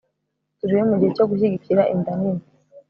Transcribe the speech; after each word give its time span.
Turiho 0.57 0.83
mu 0.89 0.95
gihe 0.99 1.11
cyo 1.17 1.25
gushyigikira 1.29 1.81
inda 1.93 2.13
nini 2.19 2.43